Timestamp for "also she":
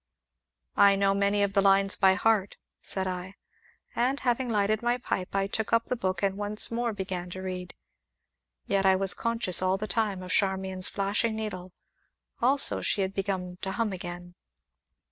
12.41-13.01